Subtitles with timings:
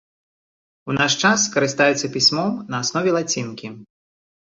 [0.91, 3.67] У наш час карыстаюцца пісьмом на аснове лацінкі.